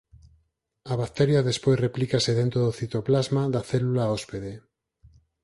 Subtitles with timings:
[0.91, 4.53] A bacteria despois replícase dentro do citoplasma da célula hóspede.